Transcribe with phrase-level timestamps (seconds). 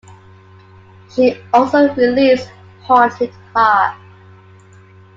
[1.13, 2.49] She also released
[2.85, 3.99] Haunted Heart.